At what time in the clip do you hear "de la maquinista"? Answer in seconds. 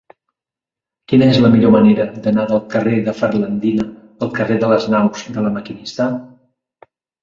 5.39-6.15